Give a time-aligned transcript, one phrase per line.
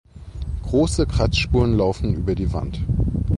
[0.63, 2.79] Große Kratzspuren laufen über die Wand.